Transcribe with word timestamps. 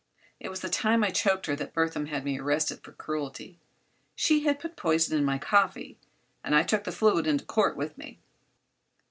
It 0.39 0.49
was 0.49 0.61
the 0.61 0.67
time 0.69 1.03
I 1.03 1.11
choked 1.11 1.45
her 1.45 1.55
that 1.55 1.75
Burthon 1.75 2.07
had 2.07 2.25
me 2.25 2.39
arrested 2.39 2.81
for 2.83 2.91
cruelty. 2.91 3.59
She 4.15 4.43
had 4.45 4.57
put 4.59 4.75
poison 4.75 5.15
in 5.15 5.23
my 5.23 5.37
coffee 5.37 5.99
and 6.43 6.55
I 6.55 6.63
took 6.63 6.85
the 6.85 6.91
fluid 6.91 7.27
into 7.27 7.45
court 7.45 7.77
with 7.77 7.99
me. 7.99 8.19